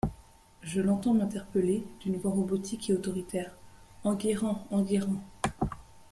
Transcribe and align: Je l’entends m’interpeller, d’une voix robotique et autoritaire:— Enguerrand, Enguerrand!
Je 0.63 0.81
l’entends 0.81 1.13
m’interpeller, 1.13 1.83
d’une 2.01 2.17
voix 2.17 2.31
robotique 2.31 2.89
et 2.89 2.93
autoritaire:— 2.93 3.51
Enguerrand, 4.03 4.65
Enguerrand! 4.71 5.21